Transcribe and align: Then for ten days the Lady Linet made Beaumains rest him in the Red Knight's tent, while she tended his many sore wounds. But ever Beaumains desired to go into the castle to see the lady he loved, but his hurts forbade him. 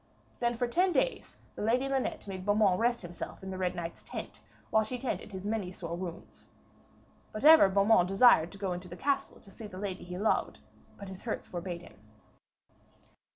Then 0.39 0.55
for 0.57 0.67
ten 0.67 0.91
days 0.91 1.37
the 1.53 1.61
Lady 1.61 1.87
Linet 1.87 2.25
made 2.25 2.43
Beaumains 2.43 2.79
rest 2.79 3.03
him 3.05 3.11
in 3.43 3.51
the 3.51 3.57
Red 3.59 3.75
Knight's 3.75 4.01
tent, 4.01 4.41
while 4.71 4.83
she 4.83 4.97
tended 4.97 5.31
his 5.31 5.45
many 5.45 5.71
sore 5.71 5.95
wounds. 5.95 6.47
But 7.31 7.45
ever 7.45 7.69
Beaumains 7.69 8.07
desired 8.07 8.51
to 8.53 8.57
go 8.57 8.73
into 8.73 8.87
the 8.87 8.97
castle 8.97 9.39
to 9.39 9.51
see 9.51 9.67
the 9.67 9.77
lady 9.77 10.03
he 10.03 10.17
loved, 10.17 10.57
but 10.97 11.07
his 11.07 11.21
hurts 11.21 11.45
forbade 11.45 11.83
him. 11.83 11.99